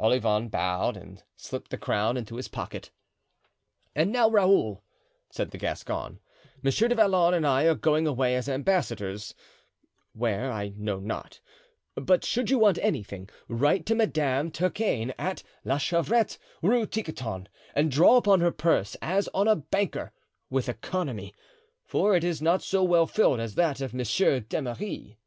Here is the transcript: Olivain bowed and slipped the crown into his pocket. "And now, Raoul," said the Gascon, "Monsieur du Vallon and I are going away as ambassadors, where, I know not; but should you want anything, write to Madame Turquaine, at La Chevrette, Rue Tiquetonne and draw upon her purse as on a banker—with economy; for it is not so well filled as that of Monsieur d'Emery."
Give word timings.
Olivain 0.00 0.48
bowed 0.48 0.96
and 0.96 1.22
slipped 1.36 1.70
the 1.70 1.76
crown 1.76 2.16
into 2.16 2.36
his 2.36 2.48
pocket. 2.48 2.90
"And 3.94 4.10
now, 4.10 4.30
Raoul," 4.30 4.82
said 5.28 5.50
the 5.50 5.58
Gascon, 5.58 6.18
"Monsieur 6.62 6.88
du 6.88 6.94
Vallon 6.94 7.34
and 7.34 7.46
I 7.46 7.64
are 7.64 7.74
going 7.74 8.06
away 8.06 8.36
as 8.36 8.48
ambassadors, 8.48 9.34
where, 10.14 10.50
I 10.50 10.70
know 10.78 10.98
not; 10.98 11.40
but 11.94 12.24
should 12.24 12.48
you 12.48 12.58
want 12.58 12.78
anything, 12.80 13.28
write 13.48 13.84
to 13.84 13.94
Madame 13.94 14.50
Turquaine, 14.50 15.12
at 15.18 15.42
La 15.62 15.76
Chevrette, 15.76 16.38
Rue 16.62 16.86
Tiquetonne 16.86 17.46
and 17.74 17.90
draw 17.90 18.16
upon 18.16 18.40
her 18.40 18.52
purse 18.52 18.96
as 19.02 19.28
on 19.34 19.46
a 19.46 19.56
banker—with 19.56 20.70
economy; 20.70 21.34
for 21.84 22.16
it 22.16 22.24
is 22.24 22.40
not 22.40 22.62
so 22.62 22.82
well 22.82 23.06
filled 23.06 23.40
as 23.40 23.56
that 23.56 23.82
of 23.82 23.92
Monsieur 23.92 24.40
d'Emery." 24.40 25.18